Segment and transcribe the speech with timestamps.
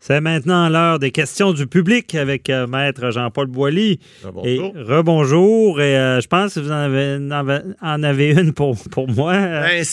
[0.00, 3.98] C'est maintenant l'heure des questions du public avec euh, Maître Jean-Paul Boilly.
[4.44, 5.80] Et rebonjour.
[5.80, 9.32] Et euh, je pense que vous en avez, en avez une pour, pour moi.
[9.32, 9.84] Ben,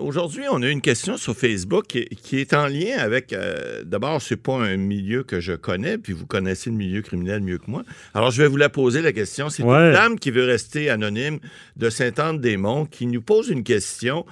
[0.00, 3.32] aujourd'hui, on a une question sur Facebook qui, est en lien avec.
[3.32, 7.40] Euh, D'abord, c'est pas un milieu que je connais, puis vous connaissez le milieu criminel
[7.40, 7.84] mieux que moi.
[8.14, 9.48] Alors, je vais vous la poser la question.
[9.48, 11.38] C'est une dame qui veut rester anonyme
[11.76, 14.26] de Saint-Anne-des-Monts qui nous pose une question.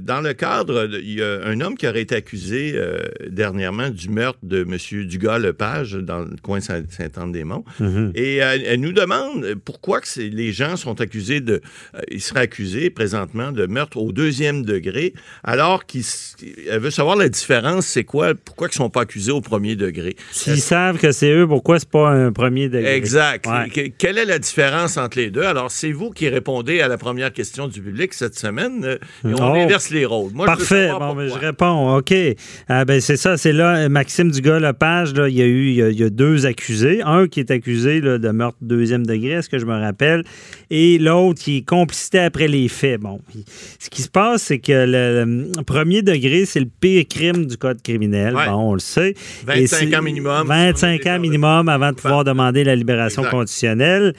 [0.00, 2.78] Dans le cadre, il y a un homme qui aurait été accusé
[3.28, 5.06] dernièrement du meurtre de M.
[5.06, 7.64] Dugas-Lepage dans le coin Saint-Anne-des-Monts.
[7.80, 8.12] Mhm.
[8.14, 11.60] Et euh, elle, nous demande pourquoi que les gens sont accusés de...
[11.94, 16.02] Euh, ils seraient accusés présentement de meurtre au deuxième degré, alors qu'elle
[16.78, 20.16] veut savoir la différence, c'est quoi, pourquoi ils ne sont pas accusés au premier degré?
[20.30, 22.96] S'ils savent que c'est eux, pourquoi c'est pas un premier degré?
[22.96, 23.48] Exact.
[23.98, 25.44] Quelle est la différence entre les deux?
[25.44, 29.34] Alors, c'est vous qui répondez à la première question du public cette semaine euh, et
[29.34, 29.54] on oh.
[29.54, 30.32] inverse les rôles.
[30.32, 30.90] Parfait.
[30.98, 31.96] bon, ben, je réponds.
[31.96, 32.14] OK.
[32.68, 33.36] Ah, ben, c'est ça.
[33.36, 37.02] C'est là, Maxime Maxime Dugas-Lepage, il y a eu il y a, deux accusés.
[37.04, 40.22] Un qui est accusé de meurtre deuxième degré, est-ce que je me rappelle,
[40.70, 43.00] et l'autre qui est complicité après les faits.
[43.00, 43.18] Bon,
[43.80, 47.82] ce qui se passe, c'est que le, premier degré, c'est le pire crime du code
[47.82, 48.34] criminel.
[48.34, 49.14] Bon, on le sait.
[49.46, 50.46] 25 ans minimum.
[50.46, 54.14] 25 ans minimum avant de pouvoir demander la libération conditionnelle.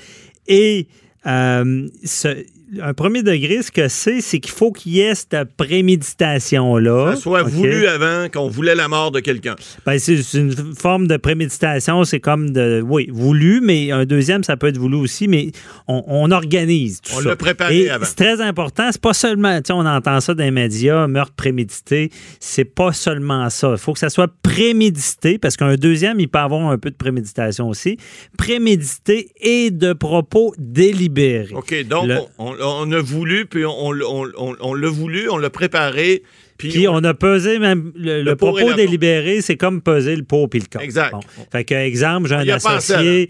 [0.46, 0.88] Et
[1.26, 2.44] euh, ce,
[2.82, 7.12] un premier degré, ce que c'est, c'est qu'il faut qu'il y ait cette préméditation-là.
[7.16, 9.56] Ça soit voulu avant qu'on voulait la mort de quelqu'un.
[9.86, 12.82] Ben, c'est une forme de préméditation, c'est comme de.
[12.86, 15.52] Oui, voulu, mais un deuxième, ça peut être voulu aussi, mais
[15.88, 17.22] on, organise tout on ça.
[17.26, 18.06] On l'a préparé avant.
[18.06, 18.90] C'est très important.
[18.92, 19.58] C'est pas seulement.
[19.58, 22.10] Tu sais, on entend ça dans les médias, meurtre prémédité.
[22.40, 23.72] C'est pas seulement ça.
[23.74, 26.96] Il faut que ça soit prémédité, parce qu'un deuxième, il peut avoir un peu de
[26.96, 27.98] préméditation aussi.
[28.38, 31.54] Prémédité et de propos délibérés.
[31.54, 36.24] OK, donc on on a voulu, puis on, l'a voulu, on l'a préparé.
[36.58, 40.68] Puis, on, a pesé même le, propos délibéré, c'est comme peser le pot puis le
[40.72, 40.82] corps.
[40.82, 41.14] Exact.
[41.52, 43.30] Fait que, exemple, j'ai un associé.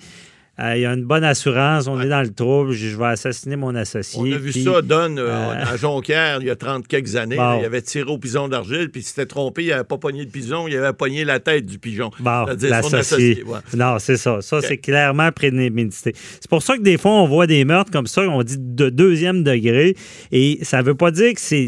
[0.58, 3.76] Il y a une bonne assurance, on est dans le trouble, je, vais assassiner mon
[3.76, 4.20] associé.
[4.22, 7.36] On a vu ça, Don, euh, euh, à Jonquière, il y a 30 quelques années.
[7.36, 10.30] il avait tiré au pigeon d'argile, puis il s'était trompé, il n'avait pas pogné le
[10.30, 12.10] pigeon, il avait pogné la tête du pigeon.
[12.20, 13.44] Bon, l'associé.
[13.76, 14.42] Non, c'est ça.
[14.42, 16.14] Ça, c'est clairement prémédité.
[16.16, 18.90] C'est pour ça que des fois, on voit des meurtres comme ça, on dit de
[18.90, 19.96] deuxième degré,
[20.32, 21.68] et ça ne veut pas dire que c'est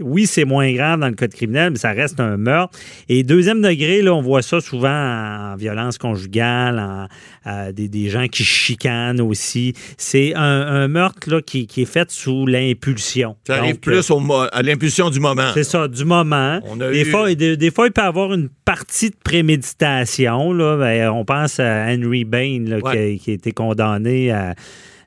[0.00, 2.78] oui, c'est moins grave dans le code criminel, mais ça reste un meurtre.
[3.08, 8.44] Et deuxième degré, là, on voit ça souvent en violence conjugale, en, des, gens qui
[8.44, 9.74] chicanent aussi.
[9.96, 13.36] C'est un, meurtre là, qui, est fait sous l'impulsion.
[13.46, 14.10] Ça arrive plus
[14.52, 15.50] à l'impulsion du moment.
[15.54, 16.60] C'est ça, du moment.
[16.76, 20.52] des, fois, des, fois, il peut y avoir une partie de préméditation.
[20.52, 20.76] Là.
[20.76, 24.54] Ben, on pense à Henry Bain qui, qui a été condamné à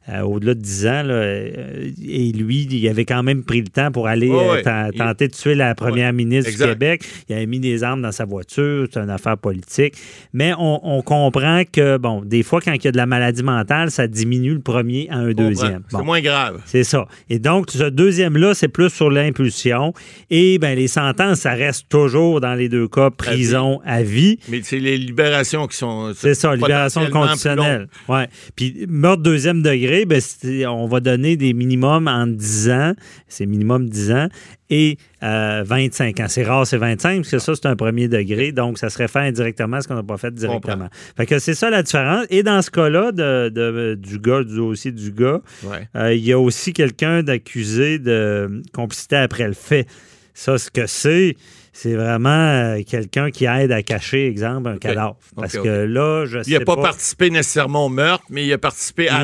[0.10, 1.04] euh, au-delà de 10 ans.
[1.06, 5.34] Euh, et lui, il avait quand même pris le temps pour aller euh, tenter de
[5.34, 7.04] tuer la première ministre du Québec.
[7.30, 8.88] Il avait mis des armes dans sa voiture.
[8.92, 9.94] C'est une affaire politique.
[10.34, 13.92] Mais on, comprend que, bon, des fois, quand il y a de la maladie mentale,
[13.92, 15.84] ça diminue le premier à un deuxième.
[15.88, 16.62] c'est moins grave.
[16.66, 17.06] C'est ça.
[17.30, 19.94] Et donc, ce deuxième-là, c'est plus sur l'impulsion.
[20.32, 24.40] Et ben, les sentences, ça reste toujours, dans les deux cas, prison à vie.
[24.50, 26.14] Mais c'est les libérations qui sont.
[26.16, 27.88] C'est ça, libération conditionnelle.
[28.08, 28.28] Ouais.
[28.56, 30.22] Puis, meurtre deuxième degré ben,
[30.68, 32.94] on va donner des minimums en 10 ans,
[33.28, 34.28] c'est minimum 10 ans,
[34.70, 36.28] et 25 euh, ans.
[36.30, 39.20] C'est rare, c'est 25, parce que ça, c'est un premier degré, donc ça serait fait
[39.20, 40.88] indirectement ce qu'on n'a pas fait directement.
[41.18, 42.26] Fait que c'est ça la différence.
[42.30, 45.42] Et dans ce cas-là, de, du gars, du dossier du gars,
[45.96, 49.88] euh, il y a aussi quelqu'un d'accusé de complicité après le fait.
[50.34, 51.36] Ça, ce que c'est,
[51.74, 55.16] c'est vraiment euh, quelqu'un qui aide à cacher, exemple, un cadavre.
[55.36, 58.58] Parce que là, je sais Il n'a pas, participé nécessairement au meurtre, mais il a
[58.58, 59.22] participé à,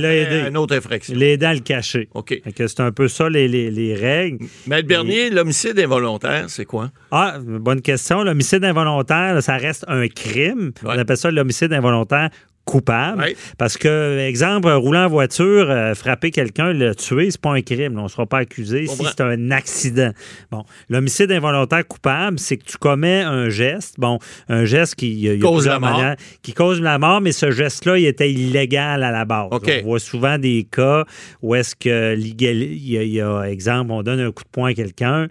[0.47, 1.13] une autre infraction.
[1.15, 2.07] Il a aidé à le cacher.
[2.13, 2.41] OK.
[2.55, 4.45] C'est un peu ça, les, les, les règles.
[4.65, 6.91] Maître Bernier, l'homicide involontaire, c'est quoi?
[7.11, 8.23] Ah, bonne question.
[8.23, 10.71] L'homicide involontaire, ça reste un crime.
[10.83, 12.29] On appelle ça l'homicide involontaire
[12.67, 13.25] coupable.
[13.57, 17.97] Parce que, exemple, roulant en voiture, euh, frapper quelqu'un, le tuer, c'est pas un crime.
[17.97, 20.11] On ne sera pas accusé si c'est un accident.
[20.51, 24.19] Bon, l'homicide involontaire coupable, c'est que tu commets un geste, bon,
[24.49, 26.01] un geste qui cause la mort.
[26.41, 29.47] qui cause la mort, mais ce geste-là, il était illégal à la base.
[29.51, 31.05] On voit souvent des cas
[31.41, 35.27] où est-ce que il y, a, exemple, on donne un coup de poing à quelqu'un.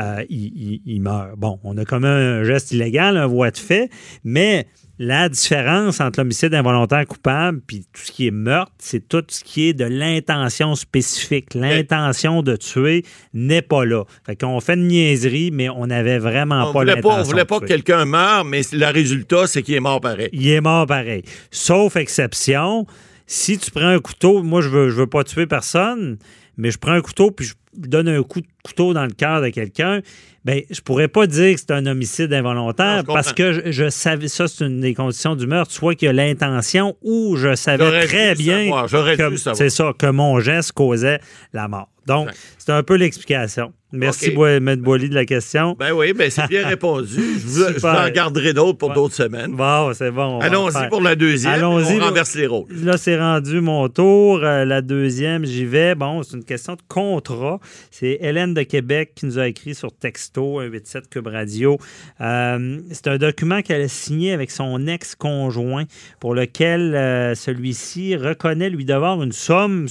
[0.00, 1.36] Euh, il, il, meurt.
[1.36, 3.90] Bon, on a commis un geste illégal, un voie de fait,
[4.24, 4.66] mais
[5.00, 9.42] la différence entre l'homicide involontaire coupable puis tout ce qui est meurtre, c'est tout ce
[9.42, 11.54] qui est de l'intention spécifique.
[11.54, 14.04] L'intention de tuer n'est pas là.
[14.26, 17.18] Fait qu'on fait une niaiserie, mais on n'avait vraiment pas l'intention.
[17.18, 20.28] On voulait pas que quelqu'un meure, mais le résultat, c'est qu'il est mort pareil.
[20.34, 21.22] Il est mort pareil.
[21.50, 22.86] Sauf exception,
[23.30, 26.18] si tu prends un couteau, moi, je veux, je veux pas tuer personne,
[26.56, 29.40] mais je prends un couteau puis je donne un coup de couteau dans le cœur
[29.40, 30.00] de quelqu'un,
[30.44, 34.48] ben je pourrais pas dire que c'est un homicide involontaire parce que je, savais ça
[34.48, 38.34] c'est une des conditions du meurtre, soit qu'il y a l'intention ou je savais très
[38.34, 41.20] bien que c'est ça que mon geste causait
[41.52, 41.88] la mort.
[42.06, 43.72] Donc c'est un peu l'explication.
[43.92, 44.56] Merci, okay.
[44.56, 44.76] M.
[44.76, 45.76] Boily, de la question.
[45.78, 47.16] Ben oui, ben c'est bien répondu.
[47.16, 49.52] Je, vous, en garderai d'autres pour d'autres semaines.
[49.52, 50.38] Bon, c'est bon.
[50.40, 51.54] Allons-y pour la deuxième.
[51.54, 52.00] Allons-y.
[52.00, 52.68] On renverse les rôles.
[52.70, 54.40] Là, c'est rendu mon tour.
[54.42, 55.94] Euh, la deuxième, j'y vais.
[55.94, 57.58] Bon, c'est une question de contrat.
[57.90, 61.78] C'est Hélène de Québec qui nous a écrit sur texto 187 Cube Radio.
[62.20, 65.84] Euh, c'est un document qu'elle a signé avec son ex-conjoint
[66.20, 69.86] pour lequel euh, celui-ci reconnaît lui devoir une somme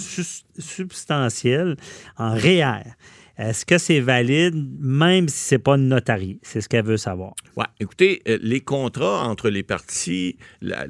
[0.58, 1.76] substantielle
[2.18, 2.84] en REER.
[3.40, 6.40] Est-ce que c'est valide, même si c'est pas notarié?
[6.42, 7.36] C'est ce qu'elle veut savoir.
[7.56, 7.64] Oui.
[7.80, 10.84] Écoutez, euh, les contrats entre les parties, la,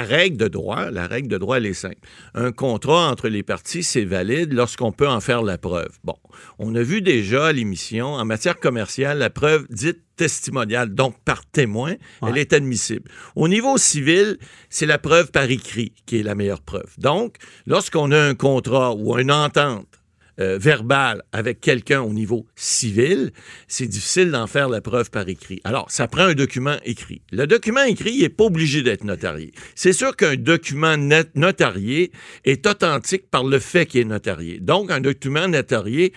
[0.00, 1.98] règle de droit, la règle de droit, elle est simple.
[2.34, 5.98] Un contrat entre les parties, c'est valide lorsqu'on peut en faire la preuve.
[6.02, 6.16] Bon,
[6.58, 11.44] on a vu déjà à l'émission, en matière commerciale, la preuve dite testimoniale, donc par
[11.44, 11.94] témoin,
[12.26, 13.10] elle est admissible.
[13.34, 14.38] Au niveau civil,
[14.70, 16.90] c'est la preuve par écrit qui est la meilleure preuve.
[16.96, 17.36] Donc,
[17.66, 19.95] lorsqu'on a un contrat ou une entente
[20.38, 23.32] euh, verbal avec quelqu'un au niveau civil,
[23.68, 25.60] c'est difficile d'en faire la preuve par écrit.
[25.64, 27.22] Alors, ça prend un document écrit.
[27.32, 29.52] Le document écrit, n'est pas obligé d'être notarié.
[29.74, 30.96] C'est sûr qu'un document
[31.34, 32.12] notarié
[32.44, 34.58] est authentique par le fait qu'il est notarié.
[34.60, 36.12] Donc, un document notarié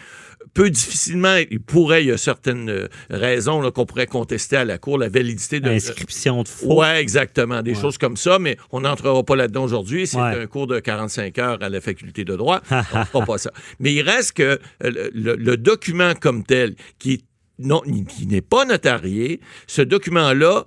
[0.54, 4.78] peut difficilement, il pourrait, il y a certaines euh, raisons qu'on pourrait contester à la
[4.78, 5.69] Cour, la validité de...
[5.69, 6.81] Inscription de faux.
[6.81, 10.07] Oui, exactement, des choses comme ça, mais on n'entrera pas là-dedans aujourd'hui.
[10.07, 12.62] C'est un cours de 45 heures à la faculté de droit.
[12.72, 13.51] on ne fera pas ça.
[13.80, 17.24] Mais il reste que euh, le, document comme tel, qui
[17.60, 20.66] non, qui n'est pas notarié, ce document-là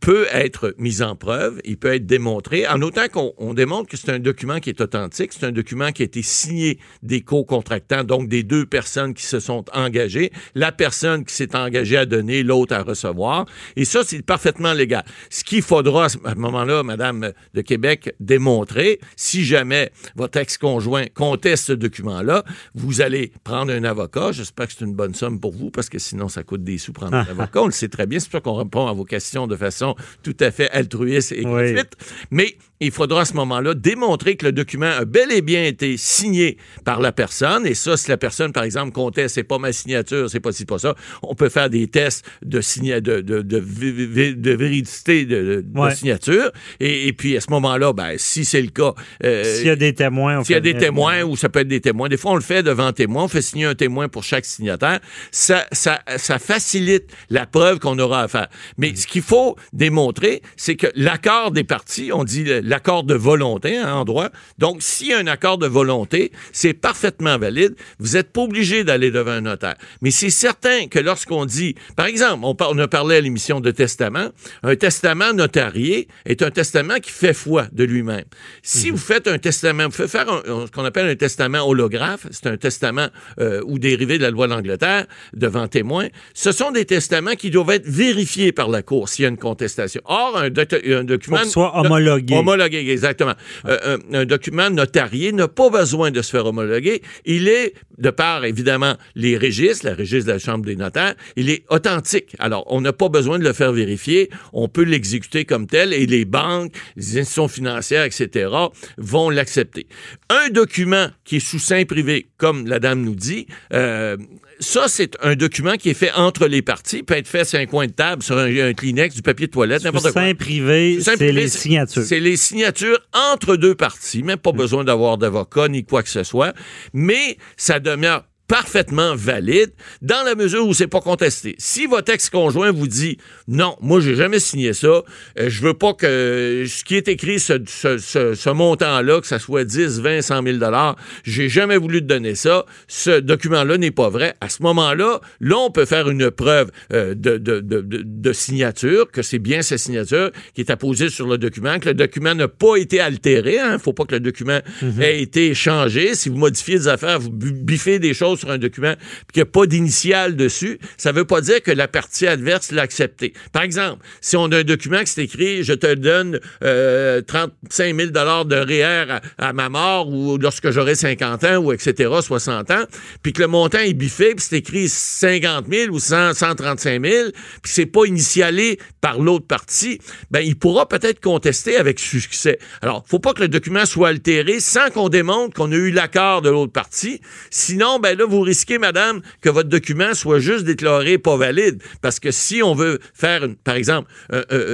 [0.00, 4.10] peut être mis en preuve, il peut être démontré, en autant qu'on démontre que c'est
[4.10, 8.28] un document qui est authentique, c'est un document qui a été signé des co-contractants, donc
[8.28, 12.74] des deux personnes qui se sont engagées, la personne qui s'est engagée à donner, l'autre
[12.74, 13.46] à recevoir,
[13.76, 15.04] et ça, c'est parfaitement légal.
[15.30, 21.66] Ce qu'il faudra à ce moment-là, Madame de Québec, démontrer, si jamais votre ex-conjoint conteste
[21.66, 22.44] ce document-là,
[22.74, 25.98] vous allez prendre un avocat, j'espère que c'est une bonne somme pour vous, parce que
[25.98, 28.38] sinon, ça coûte des sous prendre un avocat, on le sait très bien, c'est pour
[28.38, 29.75] ça qu'on répond à vos questions de façon
[30.22, 31.92] tout à fait altruiste et gratuite.
[32.30, 35.96] Mais il faudra à ce moment-là démontrer que le document a bel et bien été
[35.96, 37.66] signé par la personne.
[37.66, 40.66] Et ça, si la personne, par exemple, comptait, c'est pas ma signature, c'est pas si
[40.66, 42.60] pas ça, on peut faire des tests de,
[43.00, 45.64] de, de, de, véridicité de,
[45.94, 46.50] signature.
[46.80, 48.94] Et, puis, à ce moment-là, ben, si c'est le cas.
[49.24, 51.68] Euh, s'il y a des témoins, S'il y a des témoins, ou ça peut être
[51.68, 52.08] des témoins.
[52.08, 53.24] Des fois, on le fait devant témoin.
[53.24, 55.00] On fait signer un témoin pour chaque signataire.
[55.30, 58.48] Ça, ça, ça facilite la preuve qu'on aura à faire.
[58.76, 58.96] Mais mm.
[58.96, 63.94] ce qu'il faut démontrer, c'est que l'accord des parties, on dit l'accord de volonté hein,
[63.94, 64.28] en droit.
[64.58, 67.74] Donc, s'il y a un accord de volonté, c'est parfaitement valide.
[67.98, 69.76] Vous n'êtes pas obligé d'aller devant un notaire.
[70.02, 73.70] Mais c'est certain que lorsqu'on dit, par exemple, on, on a parlé à l'émission de
[73.70, 74.28] testament,
[74.62, 78.24] un testament notarié est un testament qui fait foi de lui-même.
[78.62, 78.92] Si mhm.
[78.92, 82.56] vous faites un testament, vous faites faire ce qu'on appelle un testament holographe, c'est un
[82.56, 83.08] testament
[83.38, 87.70] euh, ou dérivé de la loi d'Angleterre devant témoin, ce sont des testaments qui doivent
[87.70, 90.00] être vérifiés par la Cour s'il y a une contestation.
[90.04, 91.44] Or, un, document...
[91.44, 93.34] soit homologué exactement.
[93.66, 97.02] Euh, un, document notarié n'a pas besoin de se faire homologuer.
[97.24, 101.50] Il est, de par évidemment les registres, la registre de la Chambre des notaires, il
[101.50, 102.34] est authentique.
[102.38, 104.30] Alors, on n'a pas besoin de le faire vérifier.
[104.52, 108.50] On peut l'exécuter comme tel et les banques, les institutions financières, etc.,
[108.98, 109.86] vont l'accepter.
[110.28, 114.16] Un document qui est sous sein privé, comme la dame nous dit, euh,
[114.58, 117.66] ça, c'est un document qui est fait entre les parties, peut être fait sur un
[117.66, 120.34] coin de table, sur un, Kleenex, du papier de toilette, n'importe quoi.
[120.34, 122.02] privé, c'est les signatures.
[122.02, 124.56] C'est les signatures entre deux parties, même pas mm.
[124.56, 126.54] besoin d'avoir d'avocat ni quoi que ce soit,
[126.92, 129.72] mais ça demeure parfaitement valide
[130.02, 131.54] dans la mesure où c'est pas contesté.
[131.58, 135.02] Si votre ex-conjoint vous dit non, moi j'ai jamais signé ça, euh,
[135.48, 139.64] je veux pas que ce qui est écrit ce, ce, ce, montant-là, que ça soit
[139.64, 144.08] 10, 20, 100 000 dollars, j'ai jamais voulu te donner ça, ce document-là n'est pas
[144.08, 144.34] vrai.
[144.40, 149.10] À ce moment-là, là on peut faire une preuve euh, de, de, de, de, signature,
[149.10, 152.48] que c'est bien sa signature qui est apposée sur le document, que le document n'a
[152.48, 153.54] pas été altéré.
[153.54, 153.78] Il hein.
[153.78, 155.02] faut pas que le document mhm.
[155.02, 156.14] ait été changé.
[156.14, 159.48] Si vous modifiez des affaires, vous biffez des choses sur un document puis qu'il n'y
[159.48, 163.32] a pas d'initiale dessus, ça ne veut pas dire que la partie adverse l'a accepté.
[163.52, 168.10] Par exemple, si on a un document qui s'est écrit «Je te donne 35 000
[168.10, 172.84] de REER à, ma mort ou lorsque j'aurai 50 ans ou etc., 60 ans»,
[173.22, 177.30] puis que le montant est biffé, puis c'est écrit 50 000 ou 135 000,
[177.62, 180.00] puis c'est pas initialé par l'autre partie,
[180.30, 182.58] ben il pourra peut-être contester avec succès.
[182.82, 186.42] Alors, faut pas que le document soit altéré sans qu'on démontre qu'on a eu l'accord
[186.42, 187.20] de l'autre partie.
[187.50, 191.82] Sinon, ben là, vous risquez, madame, que votre document soit juste déclaré pas valide.
[192.02, 194.10] Parce que si on veut faire, par exemple,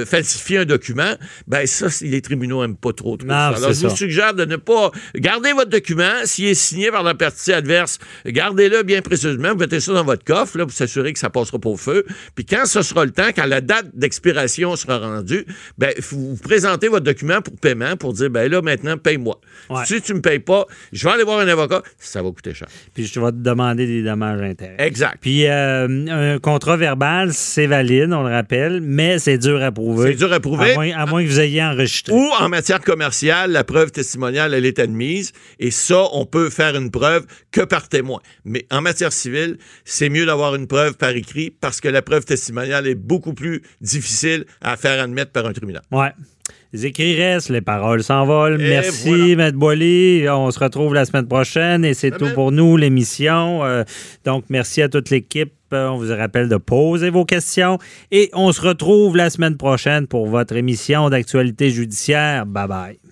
[0.05, 1.15] falsifier un document,
[1.47, 3.17] ben ça, les tribunaux n'aiment pas trop.
[3.29, 6.11] Alors, je vous suggère de ne pas garder votre document.
[6.25, 9.49] S'il est signé par la partie adverse, gardez-le bien précisément.
[9.49, 12.05] Vous mettez ça dans votre coffre, là, pour s'assurer que ça passera pas au feu.
[12.35, 15.45] Puis quand ce sera le temps, quand la date d'expiration sera rendue,
[15.77, 19.39] ben, vous présentez votre document pour paiement pour dire, ben là, maintenant, paye-moi.
[19.85, 22.67] Si tu me payes pas, je vais aller voir un avocat, ça va coûter cher.
[22.93, 24.75] Puis je vais te demander des dommages intérêts.
[24.79, 25.17] Exact.
[25.21, 30.11] Puis euh, un contrat verbal, c'est valide, on le rappelle, mais c'est dur à prouver.
[30.11, 30.71] C'est dur à prouver.
[30.93, 32.13] À moins, que vous ayez enregistré.
[32.13, 35.33] Ou en matière commerciale, la preuve testimoniale, elle est admise.
[35.59, 38.19] Et ça, on peut faire une preuve que par témoin.
[38.45, 42.25] Mais en matière civile, c'est mieux d'avoir une preuve par écrit parce que la preuve
[42.25, 45.83] testimoniale est beaucoup plus difficile à faire admettre par un tribunal.
[45.91, 46.11] Ouais.
[46.73, 48.57] Les écrits restent, les paroles s'envolent.
[48.57, 50.27] Merci, Maître Boily.
[50.27, 53.63] On se retrouve la semaine prochaine et c'est tout pour nous, l'émission.
[53.63, 53.83] Euh,
[54.25, 55.53] donc, merci à toute l'équipe.
[55.71, 57.77] On vous rappelle de poser vos questions
[58.11, 62.45] et on se retrouve la semaine prochaine pour votre émission d'actualité judiciaire.
[62.45, 63.02] Bye bye.